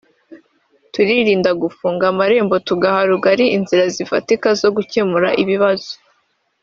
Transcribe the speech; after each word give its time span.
turirinda 0.93 1.51
gufunga 1.61 2.03
amarembo 2.11 2.55
tugaha 2.67 2.99
rugari 3.09 3.45
inzira 3.57 3.83
zifatika 3.95 4.47
zo 4.61 4.69
gukemura 4.75 5.29
ibibazo 5.43 5.91